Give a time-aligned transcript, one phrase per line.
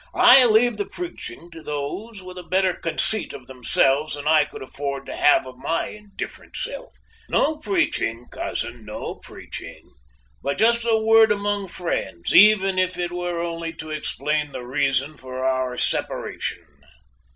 [0.15, 4.63] I leave the preaching to those with a better conceit of themselves than I could
[4.63, 6.95] afford to have of my indifferent self.
[7.29, 9.91] No preaching, cousin, no preaching,
[10.41, 15.17] but just a word among friends, even if it were only to explain the reason
[15.17, 16.65] for our separation."